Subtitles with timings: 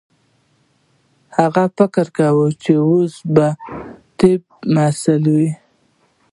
[1.37, 3.57] هغې فکر کاوه چې اوس به د
[4.19, 4.41] طب
[4.75, 5.51] محصله وه